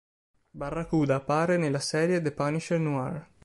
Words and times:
Barracuda 0.49 1.13
appare 1.17 1.57
nella 1.57 1.77
serie 1.77 2.23
"The 2.23 2.31
Punisher 2.31 2.79
Noir". 2.79 3.29